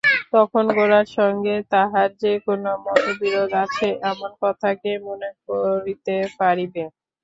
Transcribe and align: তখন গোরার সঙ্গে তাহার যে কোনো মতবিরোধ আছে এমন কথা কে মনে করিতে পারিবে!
তখন 0.33 0.63
গোরার 0.77 1.07
সঙ্গে 1.17 1.55
তাহার 1.73 2.09
যে 2.21 2.33
কোনো 2.45 2.69
মতবিরোধ 2.85 3.51
আছে 3.63 3.87
এমন 4.11 4.31
কথা 4.43 4.69
কে 4.81 4.91
মনে 5.07 5.29
করিতে 5.45 6.15
পারিবে! 6.39 6.83